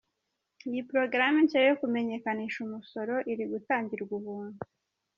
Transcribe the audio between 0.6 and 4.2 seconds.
Iyi porogaramu nshya yo kumenyekanisha umusoro iri gutangirwa